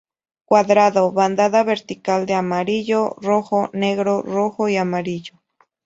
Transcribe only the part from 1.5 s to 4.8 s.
vertical de amarillo, rojo, negro, rojo y